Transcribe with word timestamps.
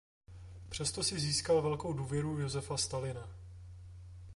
Přesto 0.69 1.03
si 1.03 1.19
získal 1.19 1.61
velkou 1.61 1.93
důvěru 1.93 2.39
Josefa 2.39 2.77
Stalina. 2.77 3.35